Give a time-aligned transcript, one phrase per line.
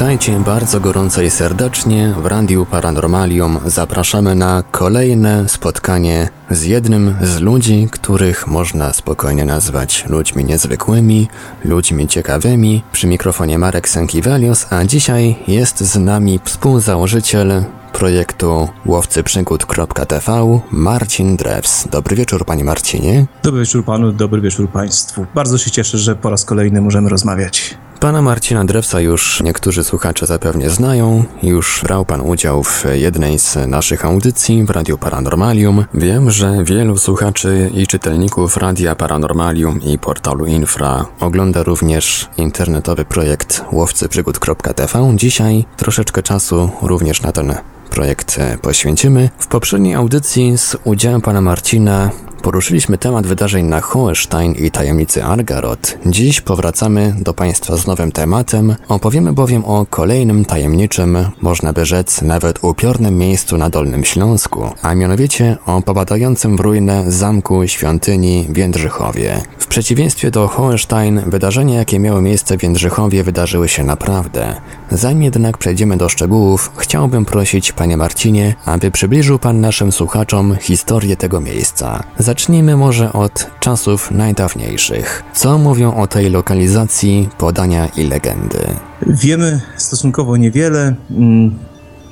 [0.00, 3.60] Witajcie bardzo gorąco i serdecznie w Radiu Paranormalium.
[3.66, 11.28] Zapraszamy na kolejne spotkanie z jednym z ludzi, których można spokojnie nazwać ludźmi niezwykłymi,
[11.64, 12.82] ludźmi ciekawymi.
[12.92, 21.88] Przy mikrofonie Marek Sankiewelios, a dzisiaj jest z nami współzałożyciel projektu łowcyprzygód.tv Marcin Drews.
[21.90, 23.26] Dobry wieczór panie Marcinie.
[23.42, 25.26] Dobry wieczór panu, dobry wieczór państwu.
[25.34, 27.78] Bardzo się cieszę, że po raz kolejny możemy rozmawiać.
[28.00, 31.24] Pana Marcina Drewsa już niektórzy słuchacze zapewne znają.
[31.42, 35.84] Już brał pan udział w jednej z naszych audycji w Radiu Paranormalium.
[35.94, 43.64] Wiem, że wielu słuchaczy i czytelników Radia Paranormalium i portalu Infra ogląda również internetowy projekt
[43.72, 45.12] łowcyprzygód.tv.
[45.14, 47.54] Dzisiaj troszeczkę czasu również na ten
[47.90, 49.30] projekt poświęcimy.
[49.38, 52.10] W poprzedniej audycji z udziałem pana Marcina
[52.42, 55.98] Poruszyliśmy temat wydarzeń na Hohenstein i tajemnicy Argarot.
[56.06, 58.76] Dziś powracamy do Państwa z nowym tematem.
[58.88, 64.94] Opowiemy bowiem o kolejnym tajemniczym, można by rzec nawet upiornym miejscu na Dolnym Śląsku, a
[64.94, 69.42] mianowicie o popadającym w ruinę zamku świątyni w Jędrzychowie.
[69.58, 74.60] W przeciwieństwie do Hohenstein, wydarzenia jakie miały miejsce w Jędrzychowie wydarzyły się naprawdę.
[74.90, 81.16] Zanim jednak przejdziemy do szczegółów, chciałbym prosić Panie Marcinie, aby przybliżył Pan naszym słuchaczom historię
[81.16, 82.02] tego miejsca.
[82.18, 85.22] Zacznijmy może od czasów najdawniejszych.
[85.34, 88.58] Co mówią o tej lokalizacji, podania i legendy?
[89.06, 90.94] Wiemy stosunkowo niewiele.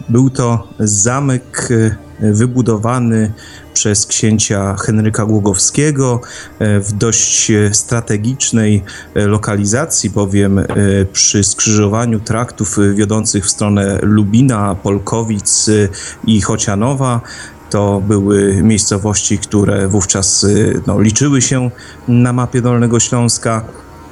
[0.08, 3.32] Był to zamek e, wybudowany
[3.74, 6.20] przez księcia Henryka Głogowskiego
[6.58, 10.60] e, w dość strategicznej e, lokalizacji, bowiem
[11.12, 15.70] przy skrzyżowaniu traktów wiodących w stronę Lubina, Polkowic
[16.26, 17.20] i Chocianowa
[17.70, 21.70] to były miejscowości, które wówczas y, no, liczyły się
[22.08, 23.64] na mapie Dolnego Śląska.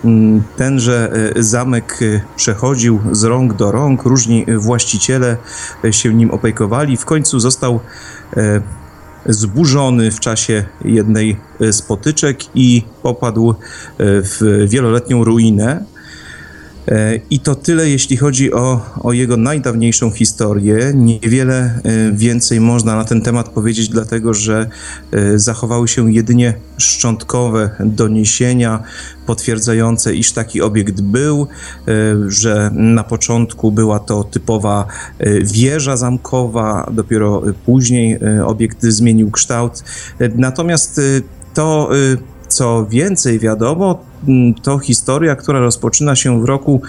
[0.05, 5.37] Mm, tenże y, zamek y, przechodził z rąk do rąk, różni właściciele
[5.91, 6.97] się nim opiekowali.
[6.97, 7.81] W końcu został
[9.27, 13.55] zburzony w czasie jednej z potyczek i popadł
[13.99, 15.84] w wieloletnią ruinę.
[16.89, 20.93] E, I to tyle, jeśli chodzi o, o jego najdawniejszą historię.
[20.95, 24.69] Niewiele e, więcej można na ten temat powiedzieć, dlatego że
[25.13, 28.83] e, zachowały się jedynie szczątkowe doniesienia
[29.27, 31.47] potwierdzające, iż taki obiekt był,
[32.29, 34.87] że na początku była to typowa
[35.43, 39.85] wieża zamkowa, dopiero później obiekt zmienił kształt.
[40.35, 41.01] Natomiast
[41.55, 41.91] to
[42.49, 46.83] co więcej wiadomo, mm, to historia, która rozpoczyna się w roku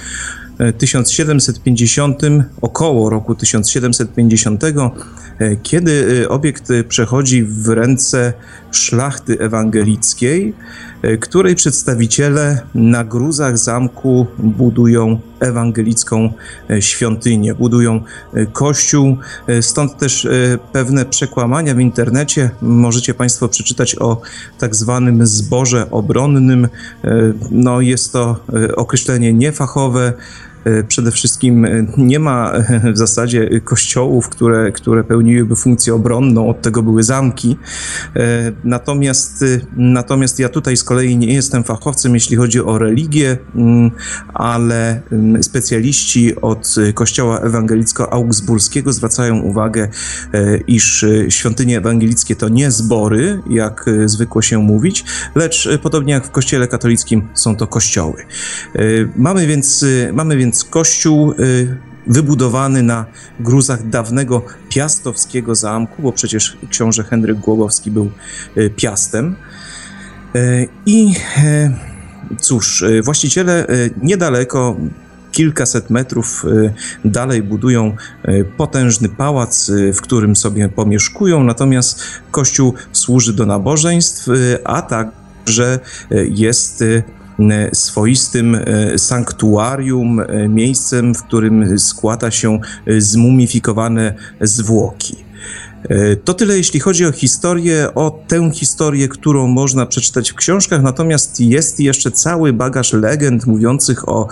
[0.77, 4.91] 1750, e, około roku 1750,
[5.39, 8.33] e, kiedy e, obiekt przechodzi w ręce
[8.77, 10.53] szlachty ewangelickiej,
[11.01, 16.33] E, której przedstawiciele na gruzach zamku budują ewangelicką
[16.69, 19.17] e, świątynię, budują e, kościół.
[19.61, 20.27] Stąd też
[20.71, 22.49] pewne przekłamania w internecie.
[22.61, 24.21] Możecie Państwo przeczytać o
[24.59, 26.67] tak zwanym zborze obronnym.
[27.51, 28.35] No, jest to
[28.75, 30.13] określenie niefachowe.
[30.67, 36.49] E, przede wszystkim e, nie ma e, w zasadzie kościołów, które, które pełniłyby funkcję obronną,
[36.49, 37.57] od tego były zamki.
[38.63, 39.45] Natomiast,
[39.77, 43.91] natomiast ja tutaj z kolei nie jestem fachowcem, jeśli chodzi o religię, mm,
[44.33, 49.87] ale mm, specjaliści od kościoła ewangelicko-augsburskiego zwracają uwagę,
[50.67, 56.67] iż świątynie ewangelickie to nie zbory, jak zwykło się mówić, lecz podobnie jak w kościele
[56.67, 58.25] katolickim są to kościoły.
[59.15, 63.05] Mamy więc, mamy więc więc kościół y, wybudowany na
[63.39, 68.11] gruzach dawnego piastowskiego zamku, bo przecież książę Henryk Głogowski był
[68.57, 69.35] y, piastem.
[70.35, 71.15] Y, I
[72.39, 73.67] cóż, właściciele
[74.01, 74.77] niedaleko
[75.31, 76.45] kilkaset metrów
[77.05, 77.95] dalej budują
[78.57, 84.27] potężny pałac, w którym sobie pomieszkują, natomiast kościół służy do nabożeństw,
[84.63, 85.79] a także
[86.29, 86.83] jest
[87.73, 92.59] swoistym e, sanktuarium, e, miejscem, w którym składa się
[92.97, 95.26] zmumifikowane zwłoki.
[96.23, 101.39] To tyle, jeśli chodzi o historię, o tę historię, którą można przeczytać w książkach, natomiast
[101.39, 104.27] jest jeszcze cały bagaż legend mówiących o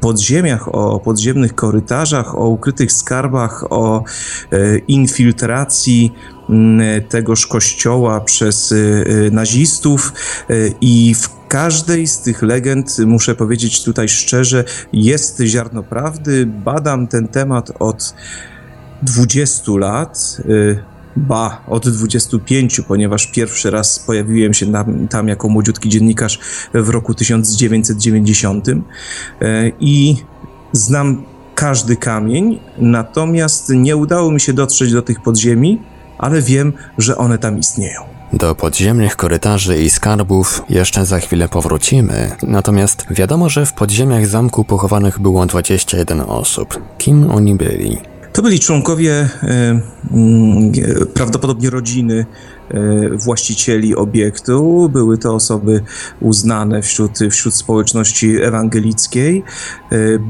[0.00, 4.04] podziemiach, o podziemnych korytarzach, o ukrytych skarbach, o
[4.88, 6.12] infiltracji
[7.08, 8.74] tegoż kościoła przez
[9.30, 10.12] nazistów
[10.80, 16.46] i w każdej z tych legend, muszę powiedzieć tutaj szczerze, jest ziarno prawdy.
[16.46, 18.14] Badam ten temat od
[19.02, 20.36] 20 lat.
[20.48, 20.82] Y,
[21.16, 26.38] ba, od 25, ponieważ pierwszy raz pojawiłem się tam, tam jako młodziutki dziennikarz
[26.74, 28.76] w roku 1990 y,
[29.80, 30.16] i
[30.72, 31.24] znam
[31.54, 35.82] każdy kamień, natomiast nie udało mi się dotrzeć do tych podziemi,
[36.18, 38.00] ale wiem, że one tam istnieją.
[38.32, 44.64] Do podziemnych korytarzy i skarbów jeszcze za chwilę powrócimy, natomiast wiadomo, że w podziemiach zamku
[44.64, 46.82] pochowanych było 21 osób.
[46.98, 47.98] Kim oni byli?
[48.38, 49.80] To byli członkowie e,
[51.14, 52.26] prawdopodobnie rodziny
[53.12, 54.88] właścicieli obiektu.
[54.92, 55.82] Były to osoby
[56.20, 59.44] uznane wśród, wśród społeczności ewangelickiej.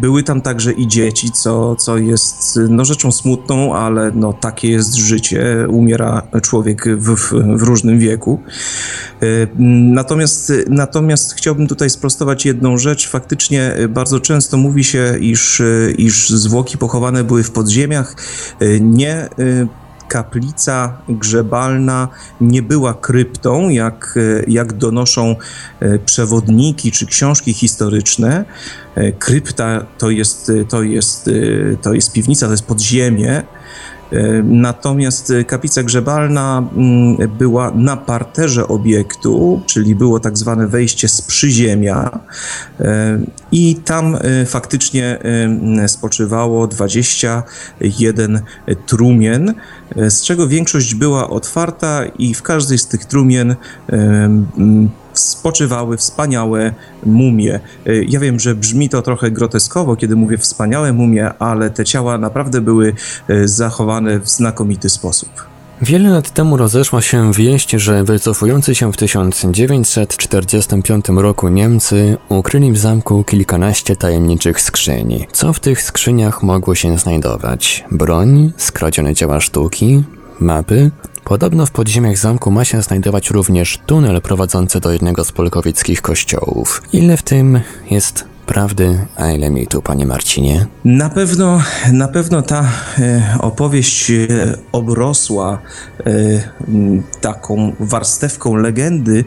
[0.01, 4.95] Były tam także i dzieci, co, co jest no, rzeczą smutną, ale no, takie jest
[4.95, 5.67] życie.
[5.69, 8.41] Umiera człowiek w, w, w różnym wieku.
[9.95, 13.09] Natomiast, natomiast chciałbym tutaj sprostować jedną rzecz.
[13.09, 15.63] Faktycznie bardzo często mówi się, iż,
[15.99, 18.17] iż zwłoki pochowane były w podziemiach.
[18.81, 19.29] Nie
[20.09, 22.09] kaplica grzebalna
[22.41, 24.19] nie była kryptą, jak,
[24.49, 25.37] jak donoszą
[26.05, 28.45] przewodniki czy książki historyczne.
[29.19, 31.31] Krypta to jest, to jest,
[31.83, 33.43] to jest piwnica, to jest podziemie.
[34.45, 42.19] Natomiast kaplica grzebalna mm, była na parterze obiektu, czyli było tak zwane wejście z przyziemia.
[43.53, 45.19] I tam e, faktycznie
[45.87, 48.41] spoczywało 21
[48.87, 49.55] trumien,
[49.97, 53.57] e, z czego większość była otwarta i w każdej z tych trumien
[55.19, 56.75] spoczywały wspaniałe
[57.07, 57.61] mumie.
[57.87, 62.19] E, ja wiem, że brzmi to trochę groteskowo, kiedy mówię wspaniałe mumie, ale te ciała
[62.19, 62.95] naprawdę były
[63.29, 65.29] e, zachowane w znakomity sposób.
[65.83, 72.79] Wiele lat temu rozeszła się wieść, że wycofujący się w 1945 roku Niemcy ukryli w
[72.79, 75.27] zamku kilkanaście tajemniczych skrzyni.
[75.33, 77.85] Co w tych skrzyniach mogło się znajdować?
[77.91, 80.05] Broń, skradzione dzieła sztuki,
[80.41, 80.91] mapy,
[81.29, 86.83] Podobno w podziemiach zamku ma się znajdować również tunel prowadzący do jednego z polkowieckich kościołów.
[86.93, 87.61] Ile w tym
[87.91, 90.67] jest prawdy, a ile mitu, panie Marcinie?
[90.85, 91.61] Na pewno,
[91.93, 92.65] na pewno ta
[92.99, 94.27] e, opowieść e,
[94.73, 95.59] obrosła
[95.99, 96.11] e,
[97.21, 99.25] taką warstewką legendy,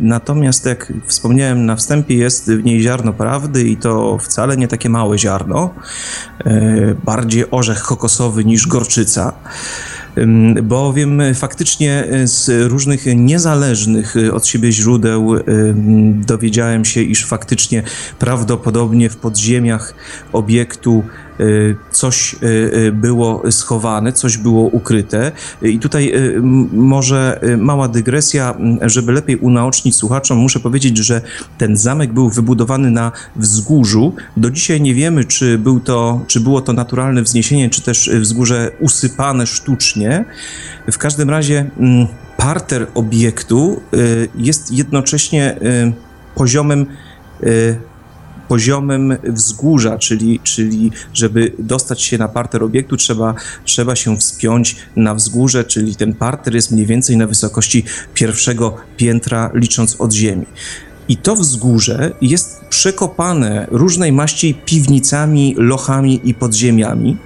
[0.00, 4.88] natomiast jak wspomniałem na wstępie, jest w niej ziarno prawdy i to wcale nie takie
[4.88, 5.74] małe ziarno,
[7.04, 9.32] bardziej orzech kokosowy niż gorczyca
[10.62, 15.34] bowiem faktycznie e, z różnych niezależnych e, od siebie źródeł
[16.26, 17.82] dowiedziałem się, iż faktycznie
[18.18, 19.94] prawdopodobnie w podziemiach
[20.32, 21.25] obiektu Y,
[21.90, 25.32] coś y, y, było schowane, coś było ukryte.
[25.62, 26.12] I tutaj
[26.72, 31.20] może mała dygresja, żeby lepiej unaocznić słuchaczom, muszę powiedzieć, że
[31.58, 34.14] ten zamek był wybudowany na wzgórzu.
[34.36, 38.70] Do dzisiaj nie wiemy, czy, był to, czy było to naturalne wzniesienie, czy też wzgórze
[38.80, 40.24] usypane sztucznie.
[40.92, 41.70] W każdym razie
[42.36, 43.80] parter obiektu
[44.34, 45.56] jest jednocześnie
[46.34, 46.86] poziomem
[48.48, 53.34] poziomem wzgórza, czyli, czyli żeby dostać się na parter obiektu, trzeba,
[53.64, 57.84] trzeba się wspiąć na wzgórze, czyli ten parter jest mniej więcej na wysokości
[58.14, 60.46] pierwszego piętra, licząc od ziemi.
[61.08, 67.16] I to wzgórze jest przekopane różnej maści piwnicami, lochami i podziemiami,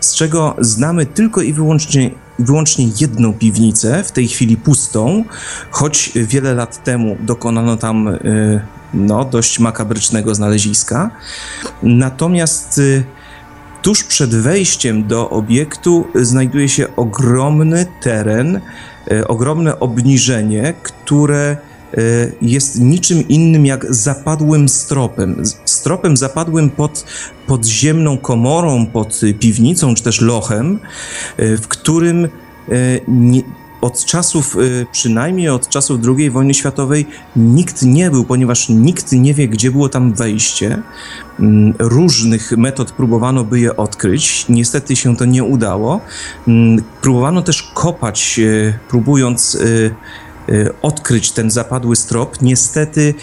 [0.00, 5.24] z czego znamy tylko i wyłącznie, wyłącznie jedną piwnicę, w tej chwili pustą,
[5.70, 8.60] choć wiele lat temu dokonano tam y,
[8.94, 11.10] no, dość makabrycznego znaleziska.
[11.82, 13.04] Natomiast y,
[13.82, 18.60] tuż przed wejściem do obiektu znajduje się ogromny teren,
[19.12, 21.56] y, ogromne obniżenie, które
[22.42, 25.42] jest niczym innym jak zapadłym stropem.
[25.64, 27.04] Stropem zapadłym pod
[27.46, 30.78] podziemną komorą, pod piwnicą czy też lochem,
[31.38, 32.28] w którym
[33.08, 33.42] nie,
[33.80, 39.34] od czasów, y, przynajmniej od czasów II wojny światowej, nikt nie był, ponieważ nikt nie
[39.34, 40.82] wie, gdzie było tam wejście.
[41.40, 44.46] Mm, różnych metod próbowano, by je odkryć.
[44.48, 46.00] Niestety się to nie udało.
[46.48, 49.94] Mm, próbowano też kopać, y, próbując y,
[50.82, 52.42] odkryć ten zapadły strop.
[52.42, 53.14] Niestety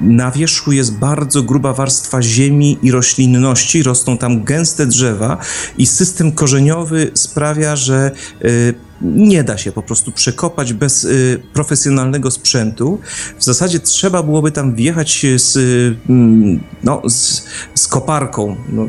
[0.00, 5.38] na wierzchu jest bardzo gruba warstwa ziemi i roślinności, rosną tam gęste drzewa
[5.78, 8.10] i system korzeniowy sprawia, że
[8.44, 13.00] y, nie da się po prostu przekopać bez y, profesjonalnego sprzętu.
[13.38, 15.96] W zasadzie trzeba byłoby tam wjechać z, y,
[16.84, 18.56] no, z, z koparką.
[18.68, 18.88] No,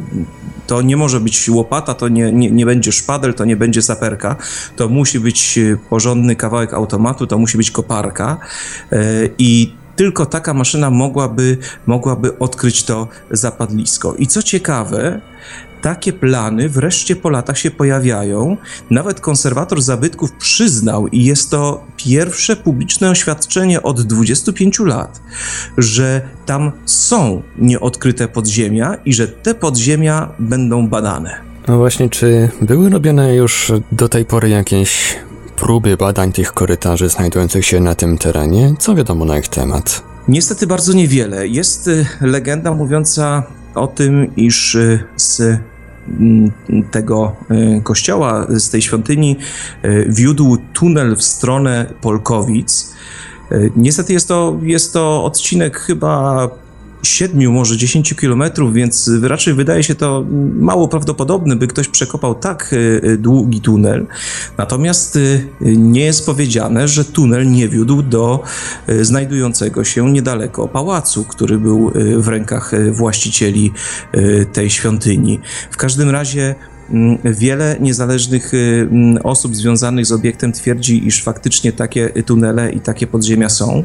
[0.67, 4.35] to nie może być łopata, to nie, nie, nie będzie szpadel, to nie będzie saperka.
[4.75, 5.59] To musi być
[5.89, 8.37] porządny kawałek automatu, to musi być koparka.
[9.37, 14.13] I tylko taka maszyna mogłaby, mogłaby odkryć to zapadlisko.
[14.13, 15.21] I co ciekawe,
[15.81, 18.57] takie plany wreszcie po latach się pojawiają.
[18.89, 25.21] Nawet konserwator zabytków przyznał, i jest to pierwsze publiczne oświadczenie od 25 lat,
[25.77, 31.35] że tam są nieodkryte podziemia i że te podziemia będą badane.
[31.67, 35.15] No właśnie, czy były robione już do tej pory jakieś
[35.55, 38.73] próby badań tych korytarzy znajdujących się na tym terenie?
[38.79, 40.03] Co wiadomo na ich temat?
[40.27, 41.47] Niestety bardzo niewiele.
[41.47, 43.43] Jest y, legenda mówiąca
[43.77, 45.41] o tym, iż y, z
[46.07, 46.51] mm,
[46.91, 49.37] tego y, kościoła, z tej świątyni
[50.07, 52.93] wiódł tunel w stronę Polkowic.
[53.75, 56.49] Niestety jest to, jest to odcinek chyba
[57.03, 60.25] 7, może 10 kilometrów, więc raczej wydaje się to
[60.59, 64.07] mało prawdopodobne, by ktoś przekopał tak e, e, długi tunel.
[64.57, 65.19] Natomiast e,
[65.61, 68.43] nie jest powiedziane, że tunel nie wiódł do
[69.01, 73.73] znajdującego się niedaleko pałacu, który był w rękach właścicieli
[74.53, 75.39] tej świątyni.
[75.71, 76.55] W każdym razie
[77.23, 83.07] wiele niezależnych y, mm, osób związanych z obiektem twierdzi, iż faktycznie takie tunele i takie
[83.07, 83.83] podziemia są,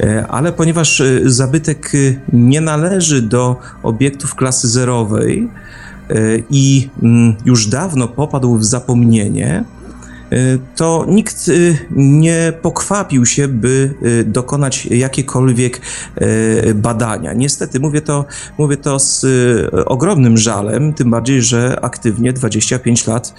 [0.00, 5.48] e, ale ponieważ y, zabytek y, nie należy do obiektów klasy zerowej
[6.10, 6.14] e,
[6.50, 9.64] i mm, już dawno popadł w zapomnienie,
[10.76, 15.80] to nikt y, nie pokwapił się, by y, dokonać jakiekolwiek
[16.74, 17.32] badania.
[17.32, 18.24] Niestety, mówię to,
[18.58, 19.26] mówię to z
[19.86, 23.34] ogromnym żalem, tym bardziej, że aktywnie 25 lat,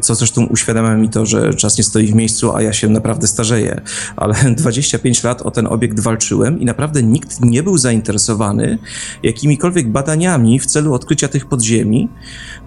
[0.00, 3.26] co zresztą uświadamia mi to, że czas nie stoi w miejscu, a ja się naprawdę
[3.26, 3.80] starzeję,
[4.16, 8.78] ale 25 lat o ten obiekt walczyłem i naprawdę nikt nie był zainteresowany
[9.22, 12.08] jakimikolwiek badaniami w celu odkrycia tych podziemi,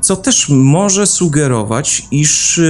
[0.01, 2.61] co też może sugerować, iż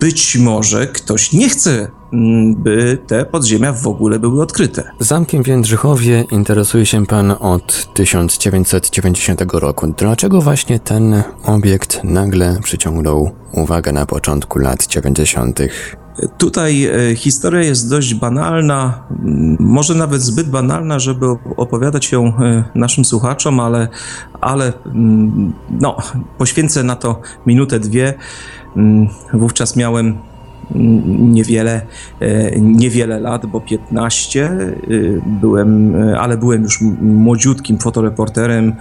[0.00, 4.90] być może ktoś nie chce, mm, by te podziemia w ogóle były odkryte.
[4.98, 9.94] Zamkiem w Jędrzychowie interesuje się pan od 1990 roku.
[9.98, 15.58] Dlaczego właśnie ten obiekt nagle przyciągnął uwagę na początku lat 90.?
[16.38, 19.02] Tutaj e, historia jest dość banalna,
[19.58, 23.88] może nawet zbyt banalna, żeby opowiadać ją e, naszym słuchaczom, ale,
[24.40, 24.72] ale
[25.70, 25.96] no,
[26.38, 28.14] poświęcę na to minutę, dwie.
[29.32, 30.18] Wówczas miałem
[30.74, 31.82] niewiele,
[32.20, 34.76] e, niewiele lat, bo 15 e,
[35.26, 38.74] byłem, e, ale byłem już młodziutkim fotoreporterem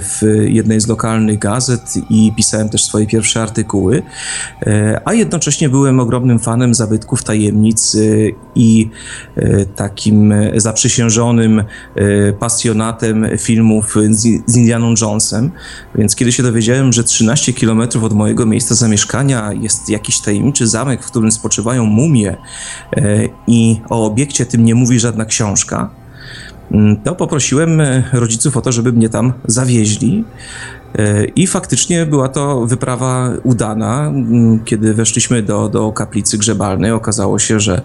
[0.00, 4.02] w jednej z lokalnych gazet i pisałem też swoje pierwsze artykuły,
[5.04, 7.96] a jednocześnie byłem ogromnym fanem zabytków tajemnic
[8.54, 8.90] i
[9.76, 11.64] takim zaprzysiężonym
[12.38, 13.94] pasjonatem filmów
[14.46, 15.50] z Indianą Jonesem,
[15.94, 21.02] więc kiedy się dowiedziałem, że 13 kilometrów od mojego miejsca zamieszkania jest jakiś tajemniczy zamek,
[21.02, 22.36] w którym spoczywają mumie
[22.96, 25.90] e, i o obiekcie tym nie mówi żadna książka,
[26.70, 30.24] mm, to poprosiłem rodziców o to, żeby mnie tam zawieźli.
[30.98, 34.06] E, I faktycznie była to wyprawa udana.
[34.06, 37.82] Mm, kiedy weszliśmy do, do kaplicy grzebalnej, okazało się, że,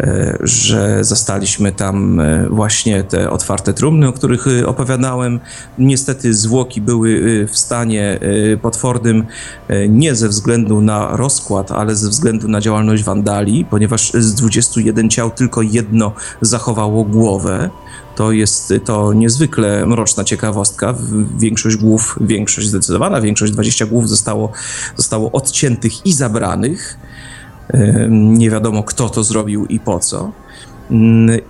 [0.00, 5.40] e, że zastaliśmy tam e, właśnie te otwarte trumny, o których opowiadałem.
[5.78, 8.18] Niestety zwłoki były w stanie
[8.62, 9.24] potwornym
[9.88, 15.30] nie ze względu na rozkład, ale ze względu na działalność wandali, ponieważ z 21 ciał
[15.30, 17.70] tylko jedno zachowało głowę.
[18.16, 20.94] To jest to niezwykle mroczna ciekawostka.
[21.38, 24.52] Większość głów, większość zdecydowana, większość 20 głów zostało,
[24.96, 26.98] zostało odciętych i zabranych.
[28.10, 30.32] Nie wiadomo, kto to zrobił i po co.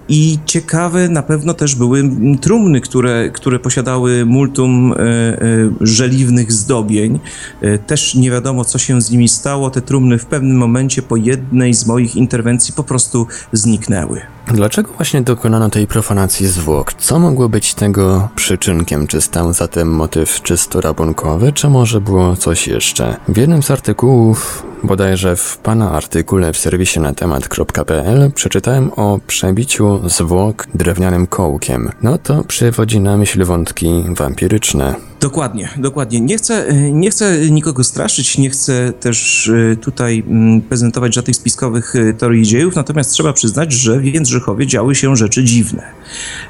[0.09, 2.11] I ciekawe na pewno też były
[2.41, 5.39] trumny, które, które posiadały multum e, e,
[5.81, 7.21] żeliwnych zdobień.
[7.61, 9.71] E, też nie wiadomo, co się z nimi stało.
[9.71, 14.21] Te trumny w pewnym momencie po jednej z moich interwencji po prostu zniknęły.
[14.47, 16.95] Dlaczego właśnie dokonano tej profanacji zwłok?
[16.95, 19.07] Co mogło być tego przyczynkiem?
[19.07, 23.17] Czy stał za tym motyw czysto rabunkowy, czy może było coś jeszcze?
[23.29, 30.09] W jednym z artykułów Bodajże w pana artykule w serwisie na temat.pl przeczytałem o przebiciu
[30.09, 31.91] zwłok drewnianym kołkiem.
[32.03, 34.95] No to przywodzi na myśl wątki wampiryczne.
[35.25, 36.21] Dokładnie, dokładnie.
[36.21, 41.97] Nie chcę, nie chcę nikogo straszyć, nie chcę też e, tutaj mm, prezentować żadnych spiskowych
[41.97, 45.83] e, teorii dziejów, natomiast trzeba przyznać, że w Jędrzychowie działy się rzeczy dziwne.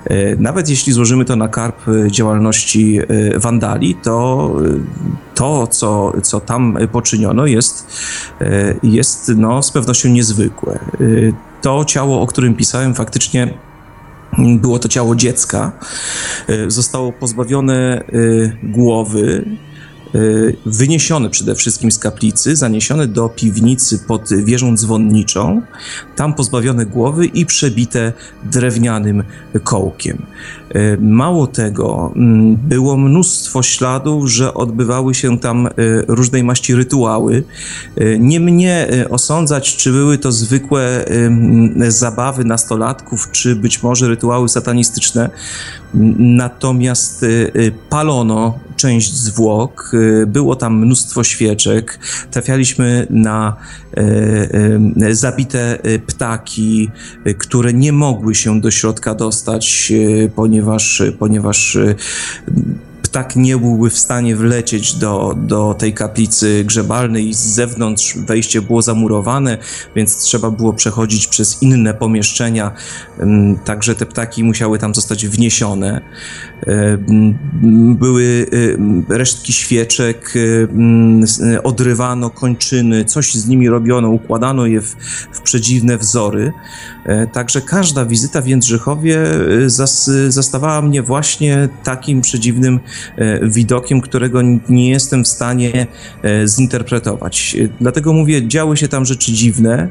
[0.05, 3.01] E, nawet jeśli złożymy to na karp działalności
[3.37, 4.51] wandali, to
[5.35, 7.87] to, co, co tam poczyniono, jest,
[8.83, 10.79] jest no, z pewnością niezwykłe.
[11.63, 13.55] To ciało, o którym pisałem, faktycznie
[14.39, 15.73] było to ciało dziecka.
[16.49, 18.03] E, zostało pozbawione e,
[18.63, 19.45] głowy,
[20.67, 25.63] wyniesione przede wszystkim z kaplicy, zaniesione do piwnicy pod wieżą dzwonniczą,
[26.17, 28.13] tam pozbawione głowy i przebite
[28.45, 29.23] drewnianym
[29.65, 30.27] kołkiem.
[31.01, 35.69] Mało tego, mm, było mnóstwo śladów, że odbywały się tam
[36.09, 37.45] różnej maści rytuały.
[38.19, 41.05] Nie mnie osądzać, czy były to zwykłe
[41.89, 45.31] zabawy nastolatków, czy być może rytuały satanistyczne.
[46.19, 51.99] Natomiast y, y, palono część zwłok, y, było tam mnóstwo świeczek,
[52.31, 53.57] trafialiśmy na
[55.11, 56.91] zabite ptaki,
[57.39, 59.93] które nie mogły się do środka dostać,
[60.37, 61.79] ponieważ, ponieważ
[63.15, 67.35] ptak nie byłby w stanie wlecieć do, do tej kaplicy grzebalnej.
[67.35, 69.59] Z zewnątrz wejście było zamurowane,
[69.97, 72.73] więc trzeba było przechodzić przez inne pomieszczenia.
[73.65, 76.01] Także te ptaki musiały tam zostać wniesione.
[77.99, 78.47] Były
[79.09, 80.35] resztki świeczek,
[81.65, 84.97] odrywano kończyny, coś z nimi robiono, układano je w,
[85.33, 86.53] w przedziwne wzory.
[87.05, 89.21] E, także każda wizyta w Jędrzychowie
[89.65, 92.81] e, zas, zastawała mnie właśnie takim przedziwnym e,
[93.43, 95.87] widokiem, którego nie jestem w stanie
[96.47, 97.57] zinterpretować.
[97.81, 99.89] Dlatego mówię, działy się tam rzeczy dziwne,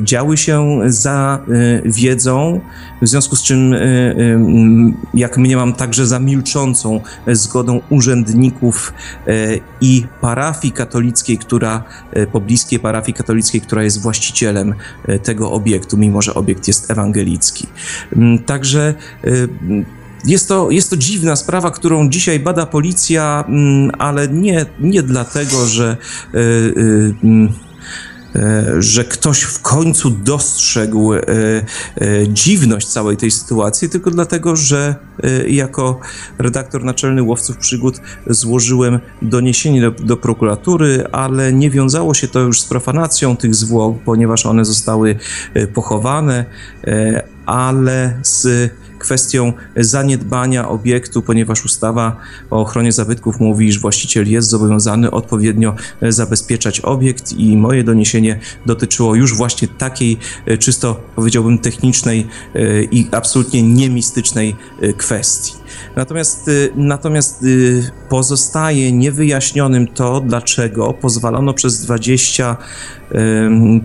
[0.00, 1.44] działy się za
[1.84, 2.60] wiedzą,
[3.02, 3.74] w związku z czym,
[5.14, 7.00] jak mnie mam także za milczącą
[7.32, 8.94] zgodą urzędników
[9.80, 11.84] i parafii katolickiej, która,
[12.32, 14.74] pobliskiej parafii katolickiej, która jest właścicielem
[15.22, 17.66] tego obiektu, mimo że obiekt jest ewangelicki.
[18.46, 18.94] Także
[20.26, 25.66] jest to, jest to dziwna sprawa, którą dzisiaj bada policja, mm, ale nie, nie dlatego,
[25.66, 25.96] że.
[26.34, 27.52] Y, y, mm,
[28.36, 31.62] E, że ktoś w końcu dostrzegł e, e,
[32.28, 34.94] dziwność całej tej sytuacji, tylko dlatego, że
[35.48, 36.00] jako
[36.38, 42.60] redaktor naczelny Łowców Przygód złożyłem doniesienie do, do prokuratury, ale nie wiązało się to już
[42.60, 45.16] z profanacją tych zwłok, ponieważ one zostały
[45.74, 46.44] pochowane,
[47.46, 48.70] ale z
[49.04, 52.16] kwestią zaniedbania obiektu, ponieważ ustawa
[52.50, 59.14] o ochronie zabytków mówi, iż właściciel jest zobowiązany odpowiednio zabezpieczać obiekt i moje doniesienie dotyczyło
[59.14, 65.63] już właśnie takiej e, czysto powiedziałbym technicznej e, i absolutnie niemistycznej e, kwestii.
[65.96, 67.44] Natomiast, natomiast
[68.08, 72.56] pozostaje niewyjaśnionym to, dlaczego pozwalono przez 20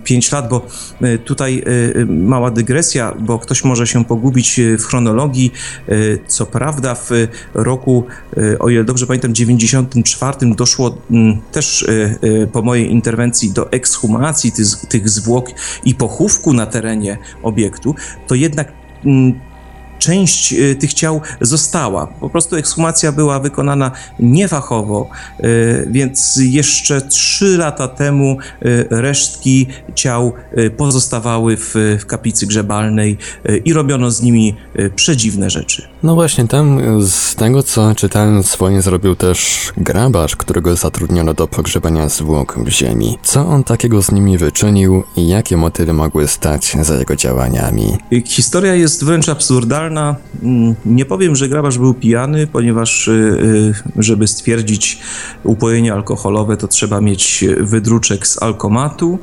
[0.04, 0.68] 5 lat, bo
[1.02, 1.64] e, tutaj
[2.08, 5.52] mała dygresja, bo ktoś może się pogubić w chronologii.
[6.28, 7.10] Co prawda w
[7.54, 8.04] roku,
[8.60, 10.98] o ile dobrze pamiętam, 94 doszło
[11.52, 11.86] też
[12.52, 15.50] po mojej interwencji do ekshumacji tych, tych zwłok
[15.86, 17.96] i pochówku na terenie obiektu,
[18.28, 18.72] to jednak
[20.00, 22.08] część y, tych ciał została.
[22.08, 25.10] Po prostu ekshumacja była wykonana niefachowo,
[25.40, 30.34] y, więc jeszcze trzy lata temu y, resztki ciał
[30.78, 33.18] pozostawały w, w kaplicy grzebalnej
[33.66, 34.56] i robiono z nimi
[34.96, 35.88] przedziwne rzeczy.
[36.04, 42.10] No właśnie, tam z tego co czytałem, swoje zrobił też grabarz, którego zatrudniono do pogrzebania
[42.10, 43.18] zwłok w ziemi.
[43.24, 47.98] Co on takiego z nimi wyczynił i jakie motywy mogły stać za jego działaniami?
[48.26, 49.89] Historia jest wręcz absurdalna
[50.44, 53.12] Mm, nie powiem, że grabarz był pijany, ponieważ y,
[53.98, 55.00] y, żeby stwierdzić
[55.44, 59.20] upojenie alkoholowe, to trzeba mieć wydruczek z alkomatu.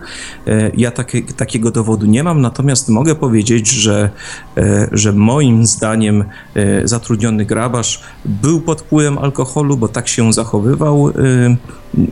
[0.46, 4.10] E, ja takie, takiego dowodu nie mam, natomiast mogę powiedzieć, że,
[4.56, 6.24] e, że moim zdaniem
[6.54, 11.12] e, zatrudniony grabarz był pod wpływem alkoholu, bo tak się zachowywał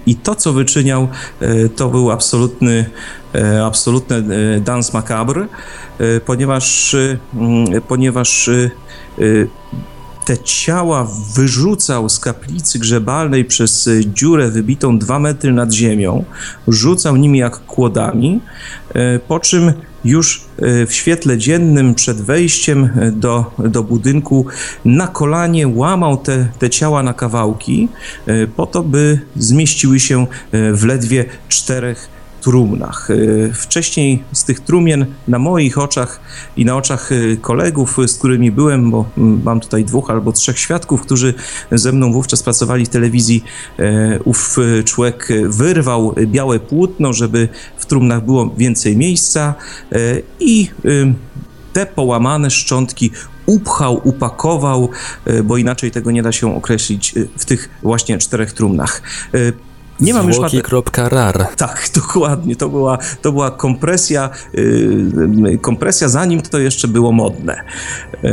[0.07, 1.09] i to, co wyczyniał,
[1.77, 2.91] to był absolutny,
[3.65, 4.23] absolutny
[4.65, 5.49] dans macabre.
[5.99, 8.71] E, ponieważ, e, mm, ponieważ e,
[10.25, 16.25] te ciała wyrzucał z kaplicy grzebalnej przez dziurę wybitą dwa metry nad ziemią,
[16.69, 18.41] rzucał nimi jak kłodami,
[19.29, 19.73] po czym
[20.05, 20.45] już
[20.87, 24.47] w świetle dziennym przed wejściem do, do budynku
[24.85, 27.89] na kolanie łamał te, te ciała na kawałki,
[28.57, 32.14] po to, by zmieściły się w ledwie czterech
[32.45, 33.11] trumnach.
[33.11, 36.21] Y, wcześniej z tych trumien na moich oczach
[36.57, 41.03] i na oczach y, kolegów, z którymi byłem, bo mam tutaj dwóch albo trzech świadków,
[41.03, 41.35] którzy
[41.73, 43.45] ze mną wówczas pracowali w telewizji,
[44.25, 49.55] ów człowiek wyrwał białe płótno, żeby w trumnach było więcej miejsca
[50.41, 50.71] i
[51.73, 53.11] te połamane szczątki
[53.47, 54.89] upchał, upakował,
[55.45, 59.03] bo inaczej tego nie da się określić w tych właśnie czterech trumnach.
[60.01, 60.39] Nie mam już
[61.09, 61.47] rar.
[61.57, 62.57] Tak, dokładnie.
[62.57, 67.65] To była, to była kompresja, yy, kompresja zanim to jeszcze było modne.
[68.23, 68.31] Yy,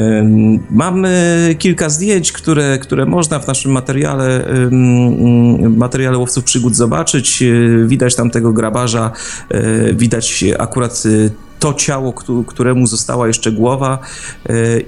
[0.69, 7.41] mamy kilka zdjęć, które, które można w naszym materiale, yy, materiale łowców przygód zobaczyć.
[7.41, 9.11] Yy, widać tam tego grabarza,
[9.49, 12.13] yy, widać akurat yy, to ciało,
[12.47, 13.99] któremu została jeszcze głowa.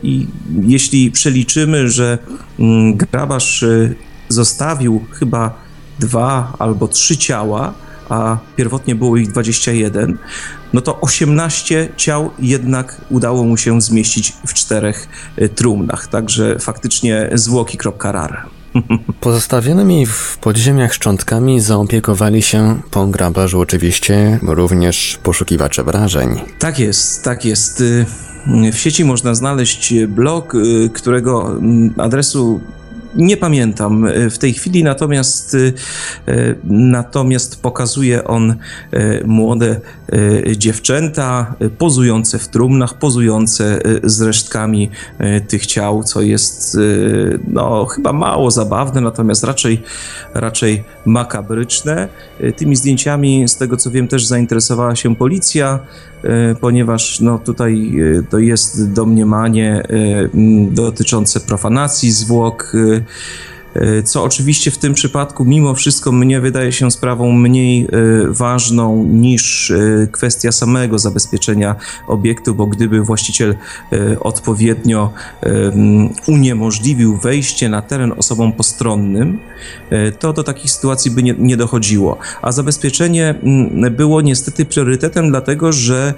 [0.04, 0.28] I
[0.62, 2.18] jeśli przeliczymy, że
[2.60, 3.66] mm, grabarz
[4.30, 5.63] zostawił chyba
[6.00, 7.74] dwa albo trzy ciała,
[8.10, 10.18] a pierwotnie było ich 21,
[10.74, 15.08] no to 18 ciał jednak udało mu się zmieścić w czterech
[15.42, 16.08] y, trumnach.
[16.08, 18.46] Także faktycznie zwłoki.rar.
[19.20, 26.42] Pozostawionymi w podziemiach szczątkami zaopiekowali się po grabarzu oczywiście również poszukiwacze wrażeń.
[26.60, 27.82] Tak jest, tak jest.
[27.82, 28.06] Y,
[28.74, 32.62] w sieci można znaleźć blog, y, którego mm, adresu
[33.16, 35.58] nie pamiętam e, w tej chwili, natomiast, e,
[36.34, 38.56] e, natomiast pokazuje on
[39.26, 39.82] młode
[40.58, 44.90] dziewczęta pozujące w trumnach, pozujące z resztkami
[45.48, 46.78] tych ciał, co jest
[47.48, 49.82] no, chyba mało zabawne, natomiast raczej,
[50.34, 52.08] raczej makabryczne.
[52.58, 55.80] Tymi zdjęciami, z tego co wiem, też zainteresowała się policja.
[56.24, 60.30] E, ponieważ no, tutaj e, to jest domniemanie e,
[60.72, 62.74] dotyczące profanacji zwłok
[64.04, 67.88] co oczywiście w tym przypadku mimo wszystko mnie wydaje się sprawą mniej e,
[68.28, 71.76] ważną niż e, kwestia samego zabezpieczenia
[72.08, 73.56] obiektu, bo gdyby właściciel
[74.20, 75.14] odpowiednio
[76.28, 79.40] uniemożliwił wejście na teren osobom postronnym,
[80.20, 82.18] to do takich sytuacji by nie, nie dochodziło.
[82.42, 83.36] A zabezpieczenie
[83.92, 86.14] było niestety priorytetem, dlatego że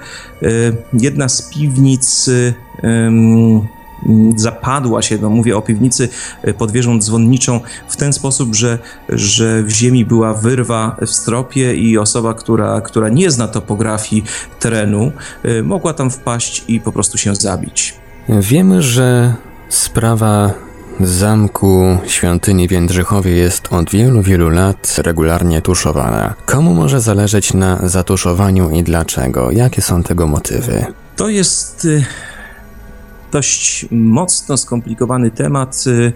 [0.94, 2.30] jedna z piwnic
[4.36, 6.10] zapadła się, no mówię o piwnicy
[6.42, 11.76] e, pod wieżą dzwonniczą, w ten sposób, że, że w ziemi była wyrwa w stropie
[11.76, 14.24] i osoba, która, która nie zna topografii
[14.60, 15.12] terenu,
[15.44, 17.96] e, mogła tam wpaść i po prostu się zabić.
[18.30, 19.34] Wiemy, że
[19.70, 20.54] sprawa
[21.00, 26.34] zamku świątyni w Jędrzychowie jest od wielu, wielu lat regularnie tuszowana.
[26.46, 29.52] Komu może zależeć na zatuszowaniu i dlaczego?
[29.52, 30.86] Jakie są tego motywy?
[31.16, 32.06] To jest e,
[33.32, 35.84] dość mocno skomplikowany temat.
[35.88, 36.14] Y,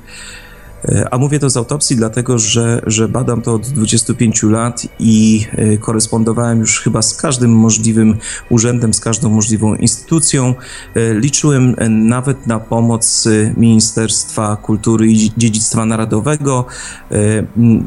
[0.89, 5.45] y, a mówię to z autopsji, dlatego że, że badam to od 25 lat i
[5.59, 8.17] y, korespondowałem już chyba z każdym możliwym
[8.49, 10.55] urzędem, z każdą możliwą instytucją.
[10.95, 16.65] Liczyłem nawet na pomoc Ministerstwa Kultury i Dziedzictwa Narodowego.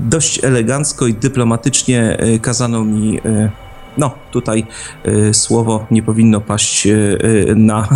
[0.09, 3.21] Dość elegancko i dyplomatycznie kazano mi
[3.97, 4.67] no, tutaj
[5.07, 7.19] y, słowo nie powinno paść y,
[7.51, 7.89] y na,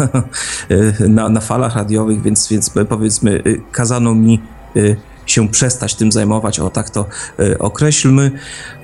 [0.71, 4.41] y, na, na falach radiowych, więc, więc powiedzmy, y, kazano mi
[4.77, 7.07] y, się przestać tym zajmować, o tak to
[7.59, 8.31] określmy.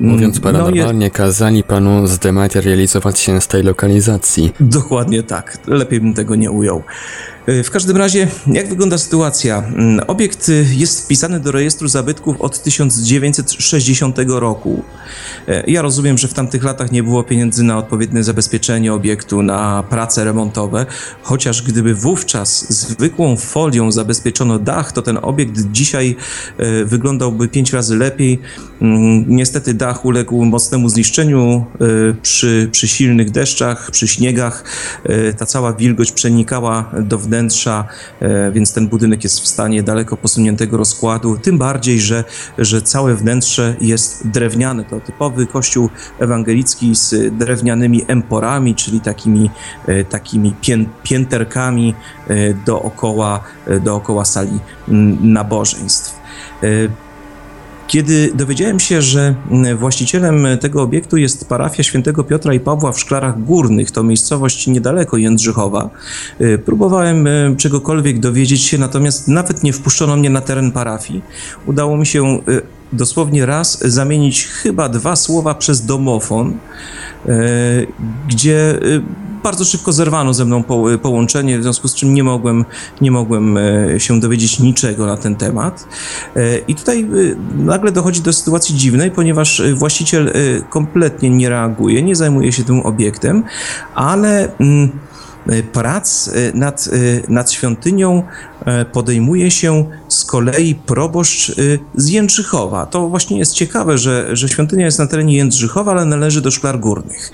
[0.01, 4.53] Mówiąc mm, paranormalnie, no, kazali panu zdematerializować się z tej lokalizacji.
[4.61, 6.83] Dokładnie tak, lepiej bym tego nie ujął.
[7.47, 9.59] W każdym razie, jak wygląda sytuacja?
[9.59, 14.83] Mm, obiekt jest wpisany do rejestru zabytków od 1960 roku.
[15.49, 19.83] E, ja rozumiem, że w tamtych latach nie było pieniędzy na odpowiednie zabezpieczenie obiektu, na
[19.91, 20.87] prace remontowe,
[21.23, 26.17] chociaż gdyby wówczas zwykłą folią zabezpieczono dach, to ten obiekt dzisiaj
[26.85, 28.39] wyglądałby pięć razy lepiej.
[28.83, 31.67] Mm, niestety dach uległ mocnemu zniszczeniu
[32.23, 34.65] przy, przy silnych deszczach, przy śniegach.
[35.39, 37.32] Ta cała wilgoć przenikała do wnętrza,
[38.53, 41.39] więc ten budynek jest w stanie daleko posuniętego rozkładu.
[41.39, 42.25] Tym bardziej, że,
[42.59, 44.85] że całe wnętrze jest drewniane.
[44.85, 49.51] To typowy kościół ewangelicki z drewnianymi emporami, czyli takimi,
[49.87, 51.95] e, takimi pię, pięterkami
[52.29, 54.59] e, dookoła, e, dookoła sali
[55.21, 56.23] nabożeństw.
[57.93, 59.35] Kiedy dowiedziałem się, że
[59.79, 65.17] właścicielem tego obiektu jest parafia świętego Piotra i Pawła w Szklarach Górnych, to miejscowość niedaleko
[65.17, 65.91] Jędrzychowa,
[66.65, 71.23] próbowałem czegokolwiek dowiedzieć się, natomiast nawet nie wpuszczono mnie na teren parafii.
[71.67, 72.39] Udało mi się
[72.93, 76.53] dosłownie raz zamienić chyba dwa słowa przez domofon,
[77.27, 77.33] e,
[78.29, 78.81] gdzie e,
[79.43, 80.63] bardzo szybko zerwano ze mną
[81.03, 82.65] połączenie, w związku z czym nie mogłem,
[83.01, 85.89] nie mogłem e, się dowiedzieć niczego na ten temat.
[86.69, 87.09] I tutaj
[87.55, 90.33] nagle dochodzi do sytuacji dziwnej, ponieważ właściciel
[90.71, 93.43] kompletnie nie reaguje, nie zajmuje się tym obiektem,
[93.95, 94.91] ale mm,
[95.73, 98.23] prac e, nad, e, nad świątynią
[98.93, 101.53] podejmuje się z kolei proboszcz
[101.95, 102.87] z Jędrzychowa.
[102.87, 106.81] To właśnie jest ciekawe, że, że świątynia jest na terenie Jędrzychowa, ale należy do Szklar
[106.81, 107.33] Górnych.